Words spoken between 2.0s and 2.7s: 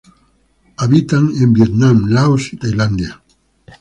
Laos y